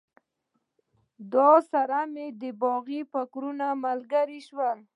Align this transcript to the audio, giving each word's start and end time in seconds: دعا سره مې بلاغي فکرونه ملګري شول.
دعا 1.31 1.57
سره 1.71 1.99
مې 2.13 2.27
بلاغي 2.61 3.01
فکرونه 3.11 3.67
ملګري 3.85 4.39
شول. 4.47 4.77